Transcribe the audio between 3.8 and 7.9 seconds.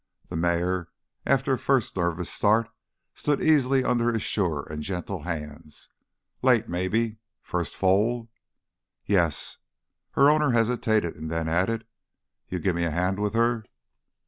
under his sure and gentle hands. "Late, maybe. First